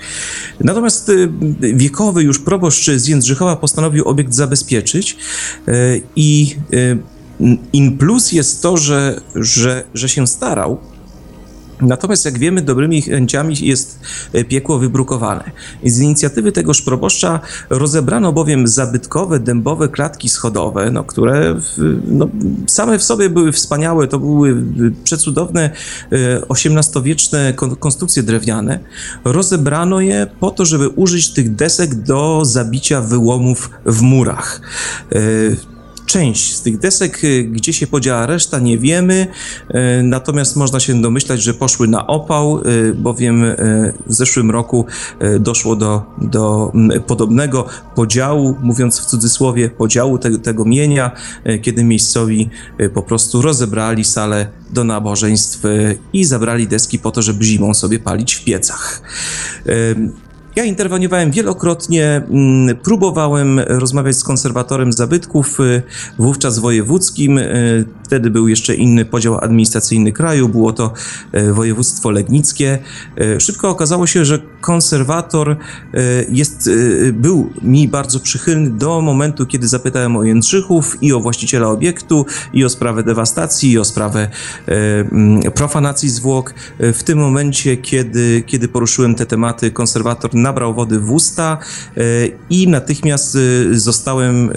[0.59, 1.11] Natomiast
[1.59, 5.17] wiekowy już proboszcz z Jędrzychowa postanowił obiekt zabezpieczyć
[6.15, 6.55] i
[7.73, 10.79] in plus jest to, że, że, że się starał,
[11.81, 13.99] Natomiast, jak wiemy, dobrymi chęciami jest
[14.33, 15.51] e, piekło wybrukowane.
[15.83, 17.39] Z inicjatywy tegoż proboszcza
[17.69, 22.29] rozebrano bowiem zabytkowe, dębowe klatki schodowe, no, które w, no,
[22.67, 24.07] same w sobie były wspaniałe.
[24.07, 24.63] To były
[25.03, 25.69] przecudowne
[26.49, 28.79] XVIII-wieczne konstrukcje drewniane.
[29.25, 34.61] Rozebrano je po to, żeby użyć tych desek do zabicia wyłomów w murach.
[36.09, 39.27] Część z tych desek, y, gdzie się podziała reszta, nie wiemy,
[39.69, 43.45] y, natomiast można się domyślać, że poszły na opał, y, bowiem
[44.07, 44.85] w zeszłym roku
[45.39, 46.71] doszło do, do
[47.07, 51.11] podobnego podziału, mówiąc w cudzysłowie, podziału te, tego mienia,
[51.61, 52.49] kiedy miejscowi
[52.93, 55.63] po prostu rozebrali salę do nabożeństw
[56.13, 59.01] i zabrali deski po to, żeby zimą sobie palić w piecach.
[60.59, 65.81] Ja interweniowałem wielokrotnie, mm, próbowałem rozmawiać z konserwatorem zabytków, y,
[66.17, 67.37] wówczas wojewódzkim.
[67.37, 70.93] Y, wtedy był jeszcze inny podział administracyjny kraju, było to
[71.35, 72.79] y, województwo legnickie.
[73.39, 75.57] Szybko okazało się, że konserwator
[76.29, 76.69] jest,
[77.13, 82.65] był mi bardzo przychylny do momentu, kiedy zapytałem o Jędrzychów i o właściciela obiektu, i
[82.65, 84.29] o sprawę dewastacji, i o sprawę
[84.67, 86.53] mm, profanacji zwłok.
[86.79, 91.57] W tym momencie, kiedy, kiedy poruszyłem te tematy, konserwator nabrał wody w usta
[91.97, 92.01] e,
[92.49, 93.39] i natychmiast e,
[93.79, 94.51] zostałem e,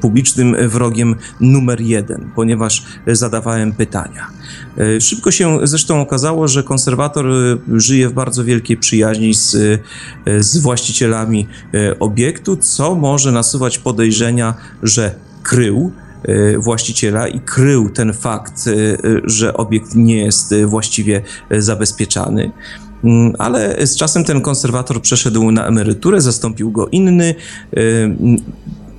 [0.00, 4.26] publicznym wrogiem numer jeden, ponieważ zadawałem pytania.
[5.00, 7.26] Szybko się zresztą okazało, że konserwator
[7.72, 9.56] żyje w bardzo wielkiej przyjaźni z,
[10.40, 11.46] z właścicielami
[12.00, 15.92] obiektu, co może nasuwać podejrzenia, że krył
[16.58, 18.64] właściciela i krył ten fakt,
[19.24, 22.52] że obiekt nie jest właściwie zabezpieczany.
[23.04, 27.34] Mm, ale z czasem ten konserwator przeszedł na emeryturę, zastąpił go inny.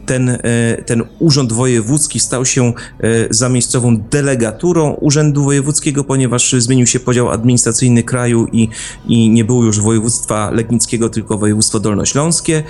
[0.07, 0.39] Ten, y,
[0.85, 8.03] ten urząd wojewódzki stał się y, zamiejscową delegaturą Urzędu Wojewódzkiego, ponieważ zmienił się podział administracyjny
[8.03, 8.69] kraju i,
[9.07, 12.63] i nie było już województwa legnickiego, tylko województwo dolnośląskie.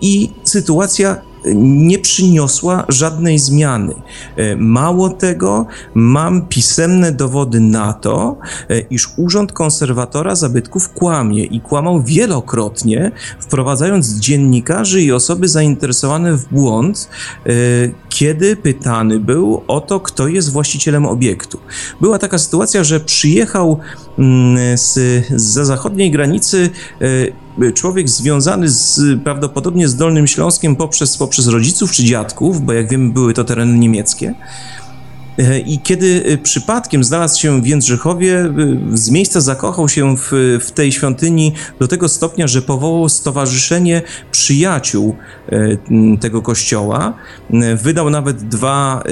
[0.00, 1.20] I sytuacja
[1.54, 3.94] nie przyniosła żadnej zmiany.
[4.36, 8.36] E, mało tego, mam pisemne dowody na to,
[8.70, 16.48] e, iż Urząd Konserwatora Zabytków kłamie i kłamał wielokrotnie, wprowadzając dziennikarzy i osoby zainteresowane w
[16.48, 17.08] błąd,
[17.46, 17.50] e,
[18.14, 21.58] kiedy pytany był o to, kto jest właścicielem obiektu.
[22.00, 23.78] Była taka sytuacja, że przyjechał
[24.18, 24.92] mm, z,
[25.36, 26.70] z zachodniej granicy
[27.74, 33.12] człowiek związany z, prawdopodobnie z Dolnym Śląskiem poprzez, poprzez rodziców czy dziadków, bo jak wiemy
[33.12, 34.83] były to tereny niemieckie, E,
[35.66, 38.52] I kiedy e, przypadkiem znalazł się w Jędrzychowie, e,
[38.96, 45.16] z miejsca zakochał się w, w tej świątyni do tego stopnia, że powołał stowarzyszenie przyjaciół
[46.20, 47.14] tego kościoła.
[47.76, 49.02] Wydał nawet dwa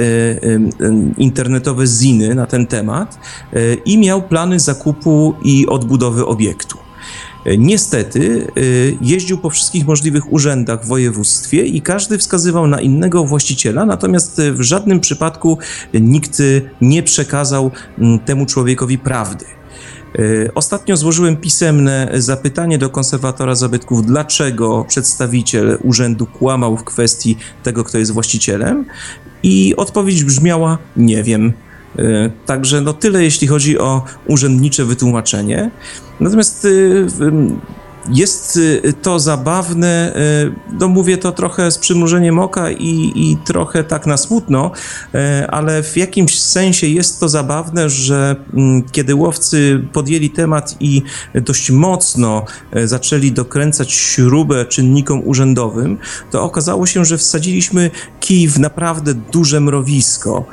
[1.18, 3.18] internetowe ziny na ten temat
[3.84, 6.81] i miał plany zakupu i odbudowy obiektu.
[7.58, 13.84] Niestety y, jeździł po wszystkich możliwych urzędach w województwie i każdy wskazywał na innego właściciela,
[13.84, 15.58] natomiast w żadnym przypadku
[15.94, 16.42] nikt
[16.80, 17.70] nie przekazał
[18.24, 19.44] temu człowiekowi prawdy.
[20.18, 27.84] Y, ostatnio złożyłem pisemne zapytanie do konserwatora zabytków, dlaczego przedstawiciel urzędu kłamał w kwestii tego,
[27.84, 28.84] kto jest właścicielem,
[29.42, 31.52] i odpowiedź brzmiała: Nie wiem.
[31.98, 35.70] Y, także no tyle, jeśli chodzi o urzędnicze wytłumaczenie.
[36.20, 37.06] Natomiast y,
[38.08, 43.84] jest y, to zabawne, y, no mówię to trochę z przymrużeniem oka i, i trochę
[43.84, 44.70] tak na smutno,
[45.14, 51.02] y, ale w jakimś sensie jest to zabawne, że mm, kiedy łowcy podjęli temat i
[51.34, 52.44] dość mocno
[52.84, 55.98] zaczęli dokręcać śrubę czynnikom urzędowym,
[56.30, 60.44] to okazało się, że wsadziliśmy kij w naprawdę duże mrowisko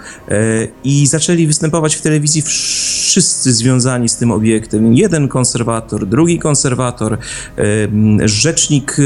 [0.83, 4.93] i zaczęli występować w telewizji wszyscy związani z tym obiektem.
[4.93, 7.17] Jeden konserwator, drugi konserwator,
[8.25, 8.97] rzecznik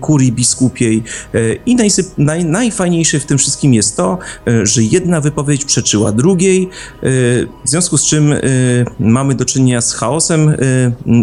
[0.00, 1.02] kurii biskupiej
[1.34, 6.12] e, i najsyp, naj, najfajniejsze w tym wszystkim jest to, e, że jedna wypowiedź przeczyła
[6.12, 6.68] drugiej, e,
[7.64, 8.34] w związku z czym
[9.00, 10.56] mamy do czynienia z chaosem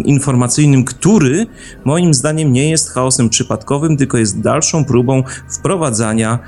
[0.04, 1.46] informacyjnym, który
[1.84, 6.38] moim zdaniem nie jest chaosem przypadkowym, tylko jest dalszą próbą wprowadzania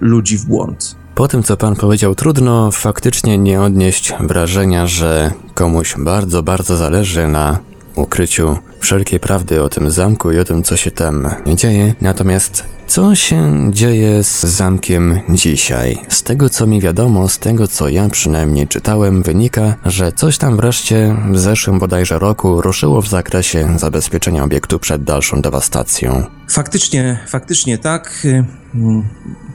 [0.00, 0.96] ludzi w błąd.
[1.14, 7.28] Po tym, co pan powiedział, trudno faktycznie nie odnieść wrażenia, że komuś bardzo, bardzo zależy
[7.28, 7.58] na
[7.98, 11.94] ukryciu wszelkiej prawdy o tym zamku i o tym, co się tam dzieje.
[12.00, 15.98] Natomiast co się dzieje z zamkiem dzisiaj?
[16.08, 20.56] Z tego co mi wiadomo, z tego co ja przynajmniej czytałem, wynika, że coś tam
[20.56, 26.37] wreszcie w zeszłym bodajże roku ruszyło w zakresie zabezpieczenia obiektu przed dalszą dewastacją.
[26.48, 28.26] Faktycznie, faktycznie tak.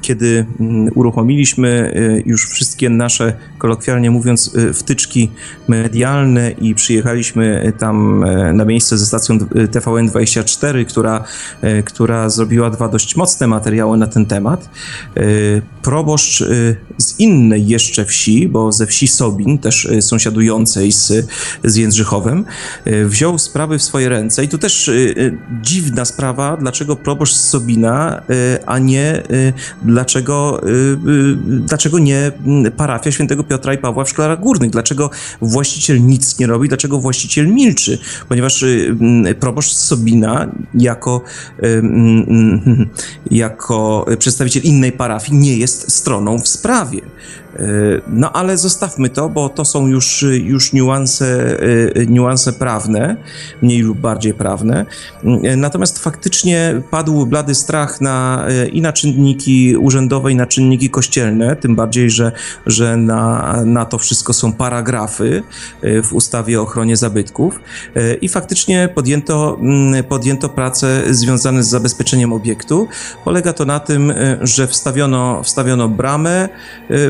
[0.04, 5.32] kiedy mm, uruchomiliśmy y, już wszystkie nasze, kolokwialnie mówiąc, y, wtyczki
[5.68, 11.24] medialne i przyjechaliśmy tam y, na miejsce ze stacją TVN24, która,
[11.86, 14.70] która zrobiła dwa dość mocne materiały na ten temat.
[15.82, 16.44] Proboszcz
[16.98, 21.28] z innej jeszcze wsi, bo ze wsi Sobin, też sąsiadującej z,
[21.64, 22.46] z Jędrzychowem,
[23.06, 24.92] wziął sprawy w swoje ręce i tu też
[25.62, 28.22] dziwna sprawa, dlaczego proboszcz z Sobina,
[28.65, 29.24] a nie
[29.82, 34.69] dlaczego, y, y, dlaczego nie mm, parafia świętego Piotra i Pawła w Szklarach Górnych?
[34.69, 35.10] Dlaczego
[35.41, 36.67] właściciel nic nie robi?
[36.67, 38.00] Dlaczego właściciel milczy?
[38.30, 41.22] Ponieważ y, mm, proboszcz Sobina jako,
[41.62, 42.89] mm,
[43.32, 47.02] jako przedstawiciel innej parafii nie jest stroną w sprawie.
[47.56, 47.66] E,
[48.08, 51.60] no ale zostawmy to, bo to są już, już niuanse,
[51.96, 53.16] e, niuanse prawne,
[53.62, 54.86] mniej lub bardziej prawne.
[55.44, 61.56] E, natomiast faktycznie padł blady strach na, i na czynniki urzędowe, i na czynniki kościelne,
[61.56, 62.32] tym bardziej, że,
[62.66, 65.44] że na, na to wszystko są paragrafy
[66.04, 67.60] w ustawie o ochronie zabytków.
[68.22, 72.88] I faktycznie podjęto, mm, podjęto prace związane z zabezpieczeniem obiektu.
[73.26, 76.50] Polega to na tym, że wstawiono, wstawiono bramę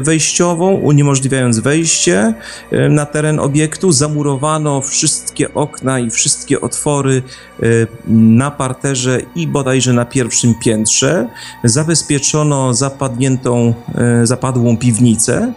[0.01, 2.34] wejściową, przejściową, uniemożliwiając wejście
[2.72, 3.91] e, na teren obiektu.
[3.91, 7.24] Zamurowano wszystkie okna i wszystkie otwory
[7.60, 7.65] e,
[8.08, 11.28] na parterze i bodajże na pierwszym piętrze.
[11.63, 15.54] Zabezpieczono zapadniętą, e, zapadłą piwnicę.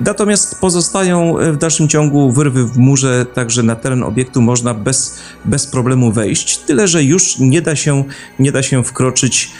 [0.00, 5.66] Natomiast pozostają w dalszym ciągu wyrwy w murze, także na teren obiektu można bez, bez
[5.66, 8.04] problemu wejść, tyle że już nie da się,
[8.38, 9.52] nie da się wkroczyć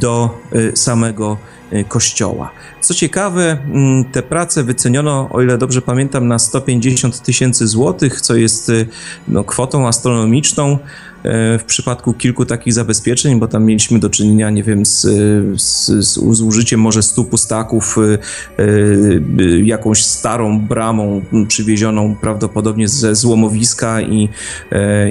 [0.00, 0.38] do
[0.74, 1.36] samego
[1.88, 2.50] kościoła.
[2.80, 8.36] Co ciekawe, mm, te prace wyceniono, o ile dobrze pamiętam, na 150 tysięcy złotych, co
[8.36, 8.86] jest y,
[9.28, 10.78] no, kwotą astronomiczną.
[11.24, 15.00] E, w przypadku kilku takich zabezpieczeń, bo tam mieliśmy do czynienia, nie wiem, z,
[15.62, 24.00] z, z użyciem może stu pustaków, e, e, jakąś starą bramą przywiezioną prawdopodobnie ze złomowiska
[24.00, 24.28] i,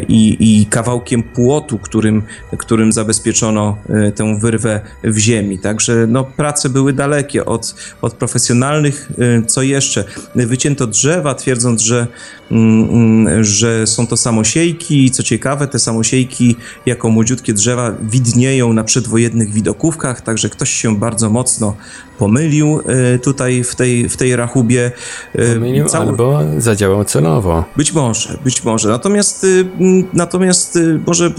[0.08, 2.24] i, i kawałkiem płotu, którym,
[2.58, 3.78] którym zabezpieczono
[4.16, 5.60] tę wyrwę w ziemi.
[5.60, 9.10] Także no, prace były dalekie od, od profesjonalnych.
[9.48, 10.04] Co jeszcze?
[10.36, 12.08] Wycięto drzewa, twierdząc, że,
[12.52, 15.12] mm, mm, że są to samosiejki.
[15.12, 20.96] Co ciekawe, te samosiejki samosiejki jako młodziutkie drzewa widnieją na przedwojennych widokówkach, także ktoś się
[20.96, 21.76] bardzo mocno
[22.18, 24.92] pomylił e, tutaj w tej, w tej rachubie.
[25.36, 26.02] E, pomylił Cał...
[26.02, 27.66] albo zadziałał celowo.
[27.78, 28.90] Być może, być może.
[28.90, 29.66] Natomiast, y,
[30.14, 31.32] natomiast y, może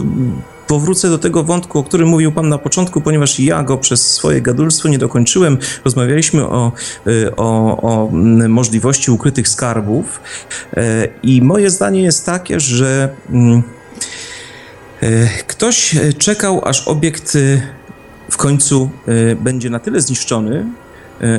[0.66, 4.40] powrócę do tego wątku, o którym mówił Pan na początku, ponieważ ja go przez swoje
[4.40, 5.58] gadulstwo nie dokończyłem.
[5.84, 6.72] Rozmawialiśmy o,
[7.06, 8.10] y, o, o
[8.48, 10.20] możliwości ukrytych skarbów
[10.76, 13.08] e, i moje zdanie jest takie, że
[15.46, 17.60] ktoś e, czekał, aż obiekt e,
[18.30, 18.90] w końcu
[19.40, 20.66] będzie na tyle zniszczony,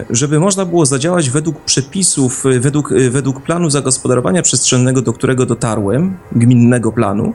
[0.09, 6.91] żeby można było zadziałać według przepisów, według, według planu zagospodarowania przestrzennego, do którego dotarłem, gminnego
[6.91, 7.33] planu,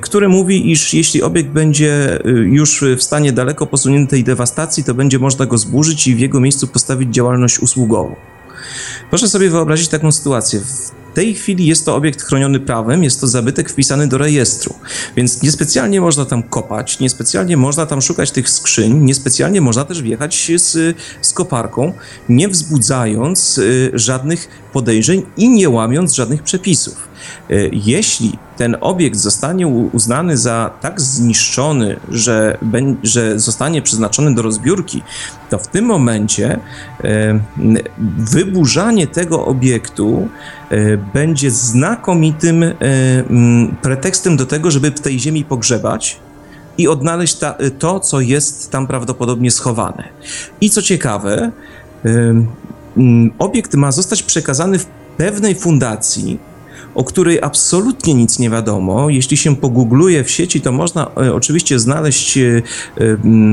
[0.00, 5.46] który mówi, iż jeśli obiekt będzie już w stanie daleko posuniętej dewastacji, to będzie można
[5.46, 8.16] go zburzyć i w jego miejscu postawić działalność usługową.
[9.10, 10.60] Proszę sobie wyobrazić taką sytuację.
[10.60, 14.74] W tej chwili jest to obiekt chroniony prawem, jest to zabytek wpisany do rejestru,
[15.16, 20.52] więc niespecjalnie można tam kopać, niespecjalnie można tam szukać tych skrzyń, niespecjalnie można też wjechać
[20.56, 21.92] z, z koparką,
[22.28, 27.08] nie wzbudzając y, żadnych podejrzeń i nie łamiąc żadnych przepisów.
[27.50, 32.58] Y, jeśli ten obiekt zostanie uznany za tak zniszczony, że,
[33.02, 35.02] że zostanie przeznaczony do rozbiórki,
[35.50, 36.58] to w tym momencie
[37.04, 37.40] e,
[38.18, 40.28] wyburzanie tego obiektu
[40.70, 42.74] e, będzie znakomitym e,
[43.82, 46.20] pretekstem do tego, żeby w tej ziemi pogrzebać
[46.78, 50.08] i odnaleźć ta, to, co jest tam prawdopodobnie schowane.
[50.60, 51.50] I co ciekawe,
[53.38, 54.86] obiekt ma zostać przekazany w
[55.16, 56.38] pewnej fundacji,
[56.98, 59.10] o której absolutnie nic nie wiadomo.
[59.10, 62.62] Jeśli się pogoogluje w sieci, to można e, oczywiście znaleźć e,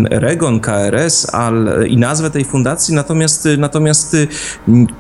[0.09, 4.17] Regon, KRS al, i nazwę tej fundacji, natomiast, natomiast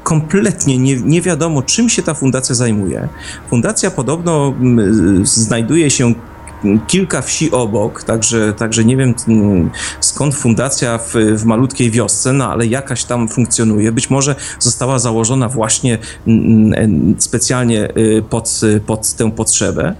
[0.03, 3.07] kompletnie nie, nie wiadomo, czym się ta fundacja zajmuje.
[3.49, 4.53] Fundacja podobno
[5.23, 6.13] znajduje się
[6.87, 12.51] kilka wsi obok, także, także nie wiem mm, skąd fundacja w, w malutkiej wiosce, no
[12.51, 13.91] ale jakaś tam funkcjonuje.
[13.91, 15.97] Być może została założona właśnie
[16.27, 19.95] mm, mm, specjalnie y, pod, pod tę potrzebę.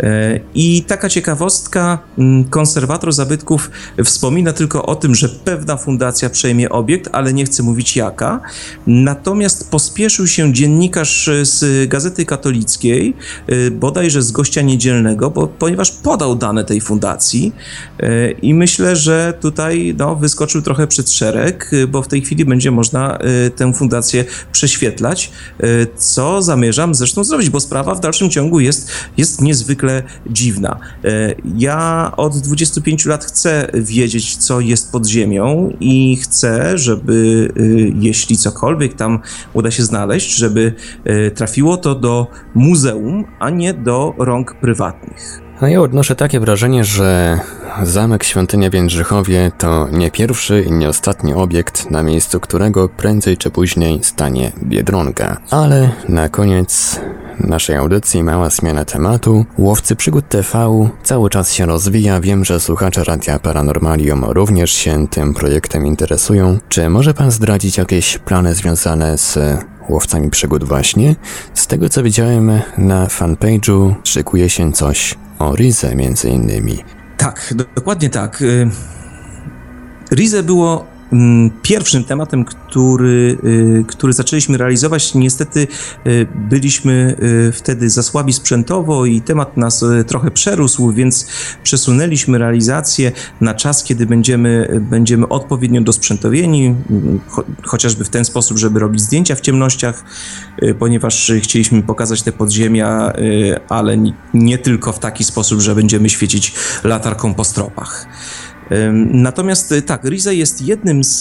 [0.00, 3.70] E, I taka ciekawostka, mm, konserwator zabytków
[4.04, 8.40] wspomina tylko o tym, że pewna fundacja przejmie obiekt, ale nie chce mówić jaka.
[8.86, 13.16] Natomiast pospieszył się dziennikarz z Gazety Katolickiej,
[13.46, 17.52] e, bodajże z gościa niedzielnego, bo, ponieważ podał dane tej fundacji
[18.00, 22.70] e, i myślę, że tutaj no, wyskoczył trochę przed szereg, bo w tej chwili będzie
[22.70, 23.18] można
[23.56, 25.30] tę fundację prześwietlać,
[25.96, 29.81] co zamierzam zresztą zrobić, bo sprawa w dalszym ciągu jest, jest niezwykle
[30.26, 30.78] dziwna.
[31.04, 37.62] E, ja od 25 lat chcę wiedzieć, co jest pod ziemią i chcę, żeby e,
[38.00, 39.20] jeśli cokolwiek tam
[39.52, 40.74] uda się znaleźć, żeby
[41.04, 45.41] e, trafiło to do muzeum, a nie do rąk prywatnych.
[45.62, 47.40] A ja odnoszę takie wrażenie, że
[47.82, 53.36] zamek Świątynia w Jędrzychowie to nie pierwszy i nie ostatni obiekt, na miejscu którego prędzej
[53.36, 55.36] czy później stanie Biedronka.
[55.50, 57.00] Ale na koniec
[57.40, 59.44] naszej audycji mała zmiana tematu.
[59.58, 62.20] Łowcy Przygód TV cały czas się rozwija.
[62.20, 66.58] Wiem, że słuchacze Radia Paranormalium również się tym projektem interesują.
[66.68, 69.38] Czy może pan zdradzić jakieś plany związane z
[69.88, 71.16] łowcami przygód właśnie?
[71.54, 76.84] Z tego co widziałem na fanpage'u szykuje się coś o Rize między innymi.
[77.16, 78.42] Tak, dokładnie tak.
[78.42, 78.70] Y,
[80.12, 80.91] Rize było
[81.62, 85.14] pierwszym tematem, który, y, który zaczęliśmy realizować.
[85.14, 85.66] Niestety
[86.06, 87.16] y, byliśmy
[87.52, 91.26] wtedy za słabi sprzętowo i temat nas trochę przerósł, więc
[91.62, 96.74] przesunęliśmy realizację na czas, kiedy będziemy, będziemy odpowiednio dosprzętowieni,
[97.62, 100.04] chociażby w ten sposób, żeby robić zdjęcia w ciemnościach,
[100.78, 103.12] ponieważ chcieliśmy pokazać te podziemia,
[103.68, 103.96] ale
[104.34, 106.54] nie tylko w taki sposób, że będziemy świecić
[106.84, 108.06] latarką po stropach.
[109.12, 111.18] Natomiast tak, Rize jest jednym z,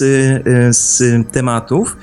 [0.78, 1.98] z tematów,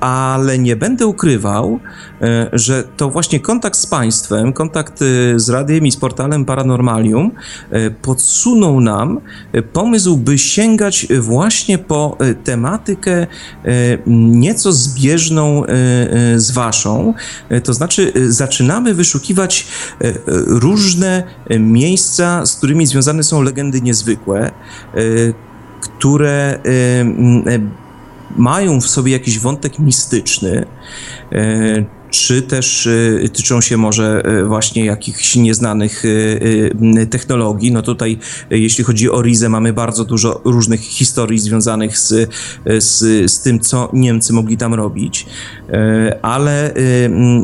[0.00, 1.80] ale nie będę ukrywał,
[2.22, 7.30] e, że to właśnie kontakt z państwem, kontakt e, z radiem i z portalem Paranormalium
[7.70, 9.20] e, podsunął nam
[9.72, 13.26] pomysł, by sięgać właśnie po tematykę
[14.06, 15.62] nieco zbieżną
[16.36, 17.14] z waszą.
[17.64, 19.66] To znaczy, zaczynamy wyszukiwać
[20.46, 21.22] różne
[21.58, 24.50] miejsca, z którymi związane są legendy niezwykłe,
[25.80, 26.58] które
[28.36, 30.66] mają w sobie jakiś wątek mistyczny,
[31.32, 36.02] e, czy też y, tyczą się może y, właśnie jakichś nieznanych
[37.10, 37.72] technologii.
[37.72, 38.18] No tutaj,
[38.50, 42.30] jeśli chodzi o Rizę, mamy bardzo dużo różnych historii związanych z,
[42.78, 45.26] z, z tym, co Niemcy mogli tam robić,
[46.22, 46.74] ale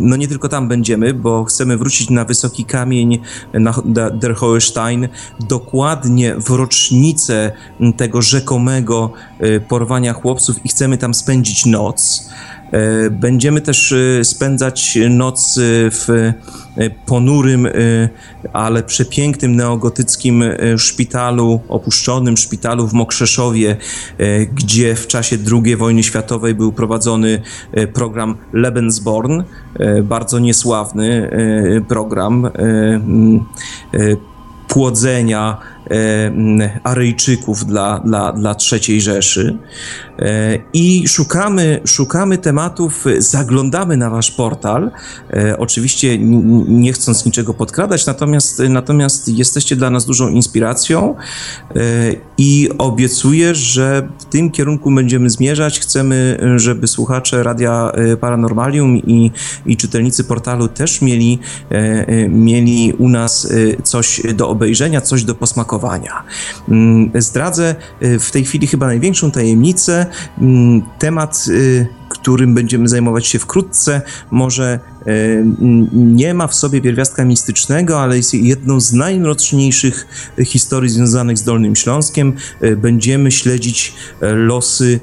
[0.01, 3.19] no nie tylko tam będziemy, bo chcemy wrócić na wysoki kamień,
[3.55, 3.75] na
[4.13, 5.09] Der Hohe Stein,
[5.49, 7.53] dokładnie w rocznicę
[7.97, 9.13] tego rzekomego
[9.69, 12.29] porwania chłopców i chcemy tam spędzić noc.
[12.75, 15.59] E, będziemy też e, spędzać noc
[15.91, 16.33] w
[16.77, 17.69] e, ponurym,
[18.53, 20.45] ale przepięknym neogotyckim
[20.77, 23.77] szpitalu, opuszczonym szpitalu w Mokrzeszowie,
[24.55, 27.41] gdzie w czasie II wojny światowej był prowadzony
[27.93, 28.14] program
[28.53, 29.43] Lebensborn,
[30.03, 31.31] bardzo niesławny
[31.89, 32.49] program
[34.69, 35.59] płodzenia
[36.85, 39.59] Aryjczyków dla, dla, dla III Rzeszy.
[40.19, 44.91] E, I szukamy, szukamy tematów, zaglądamy na wasz portal.
[45.33, 46.19] E, oczywiście
[46.69, 51.81] nie chcąc niczego podkradać, natomiast, natomiast jesteście dla nas dużą inspiracją e,
[52.39, 55.81] i obiecuję, że w tym kierunku będziemy zmierzać.
[55.81, 59.31] Chcemy, żeby słuchacze Radia Paranormalium i,
[59.67, 61.39] i czytelnicy portalu też mieli,
[62.29, 63.53] mieli u nas
[63.83, 66.23] coś do obejrzenia, coś do posmakowania.
[66.69, 70.04] Mm, zdradzę w tej chwili chyba największą tajemnicę,
[70.39, 75.45] Mm, temat, y, którym będziemy zajmować się wkrótce, może y,
[75.93, 80.07] nie ma w sobie pierwiastka mistycznego, ale jest jedną z najmroczniejszych
[80.45, 82.33] historii związanych z Dolnym Śląskiem.
[82.63, 85.01] Y, będziemy śledzić losy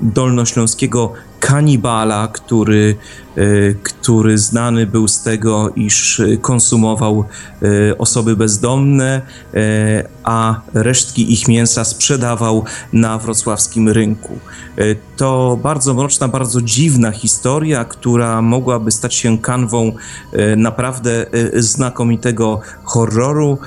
[0.00, 2.96] dolnośląskiego kanibala, który,
[3.36, 3.42] e,
[3.82, 7.24] który znany był z tego, iż konsumował
[7.62, 9.22] e, osoby bezdomne,
[9.54, 14.38] e, a resztki ich mięsa sprzedawał na wrocławskim rynku.
[15.16, 19.92] To bardzo mroczna, bardzo dziwna historia, która mogłaby stać się kanwą
[20.56, 23.58] naprawdę znakomitego horroru.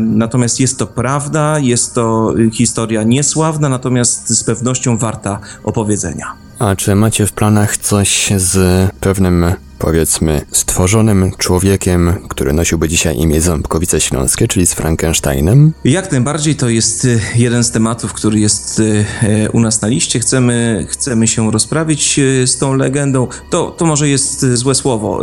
[0.00, 6.43] Natomiast jest to prawda, jest to historia niesławna, natomiast z pewnością warta opowiedzenia.
[6.58, 9.46] A czy macie w planach coś z pewnym
[9.78, 15.72] powiedzmy, stworzonym człowiekiem, który nosiłby dzisiaj imię Ząbkowice Śląskie, czyli z Frankensteinem?
[15.84, 19.88] Jak najbardziej to jest y, jeden z tematów, który jest y, y, u nas na
[19.88, 20.20] liście.
[20.20, 23.26] Chcemy, chcemy się rozprawić z tą legendą.
[23.50, 25.22] To, to może jest złe słowo.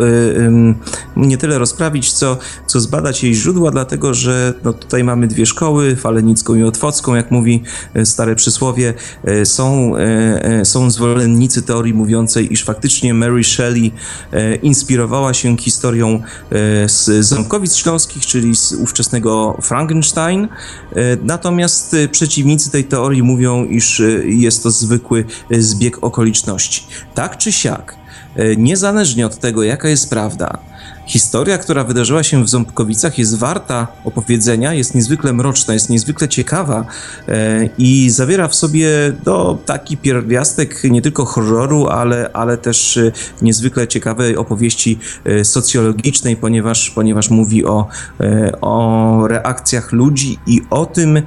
[1.16, 2.38] Nie tyle rozprawić, co,
[2.68, 7.32] co zbadać jej źródła, dlatego że no, tutaj mamy dwie szkoły, falenicką i otwocką, jak
[7.32, 7.64] mówi
[8.04, 8.94] stare przysłowie.
[9.44, 9.94] Są,
[10.64, 13.92] są zwolennicy teorii mówiącej, iż faktycznie Mary Shelley
[14.62, 16.22] inspirowała się historią
[16.88, 20.48] z Ząbkowic Śląskich, czyli z ówczesnego Frankenstein.
[21.24, 26.84] Natomiast przeciwnicy tej teorii mówią, iż jest to zwykły zbieg okoliczności.
[27.16, 27.96] Tak czy siak,
[28.58, 30.60] niezależnie od tego, jaka jest prawda,
[31.06, 36.86] Historia, która wydarzyła się w Ząbkowicach jest warta opowiedzenia, jest niezwykle mroczna, jest niezwykle ciekawa
[37.28, 38.90] e, i zawiera w sobie
[39.26, 43.12] no, taki pierwiastek nie tylko horroru, ale, ale też e,
[43.42, 47.88] niezwykle ciekawej opowieści e, socjologicznej, ponieważ, ponieważ mówi o,
[48.62, 51.22] o reakcjach ludzi i o tym,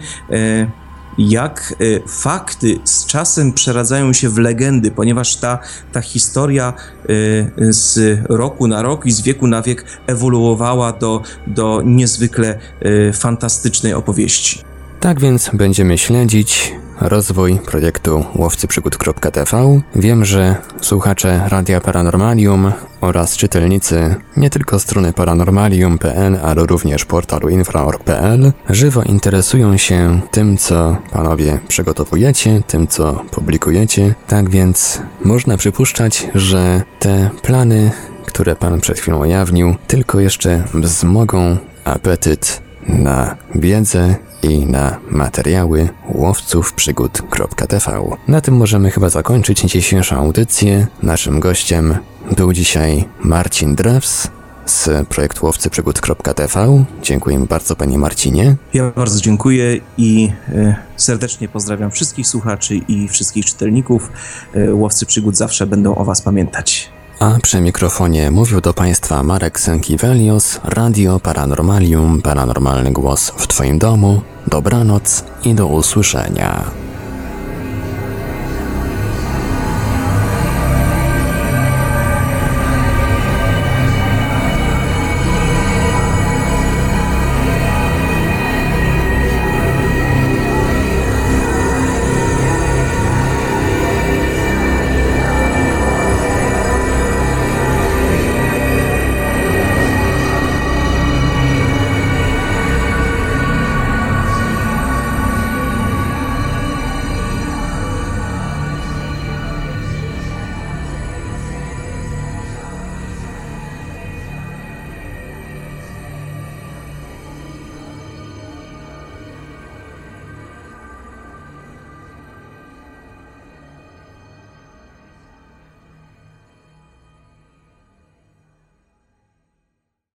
[1.19, 5.59] jak y, fakty z czasem przeradzają się w legendy, ponieważ ta,
[5.93, 6.73] ta historia
[7.11, 13.13] y, z roku na rok i z wieku na wiek ewoluowała do, do niezwykle y,
[13.13, 14.74] fantastycznej opowieści.
[15.05, 19.81] Tak więc będziemy śledzić rozwój projektu łowcyprzygód.tv.
[19.97, 28.53] Wiem, że słuchacze Radia Paranormalium oraz czytelnicy nie tylko strony paranormalium.pl, ale również portalu infra.org.pl
[28.71, 34.15] żywo interesują się tym, co panowie przygotowujecie, tym, co publikujecie.
[34.27, 37.91] Tak więc można przypuszczać, że te plany,
[38.27, 48.03] które pan przed chwilą ujawnił, tylko jeszcze wzmogą apetyt na wiedzę i na materiały łowcówprzygód.tv.
[48.29, 50.87] Na tym możemy chyba zakończyć dzisiejszą audycję.
[51.03, 51.97] Naszym gościem
[52.37, 54.29] był dzisiaj Marcin Drews
[54.67, 56.85] z projektu łowcyprzygód.tv.
[57.03, 58.57] Dziękuję bardzo panie Marcinie.
[58.75, 64.13] Ja bardzo dziękuję i e, serdecznie pozdrawiam wszystkich słuchaczy i wszystkich czytelników.
[64.55, 66.94] E, Łowcy Przygód zawsze będą o was pamiętać.
[67.19, 74.23] A przy mikrofonie mówił do Państwa Marek Sękiewelios, Radio Paranormalium, paranormalny głos w Twoim domu.
[74.47, 76.65] Dobranoc i do usłyszenia.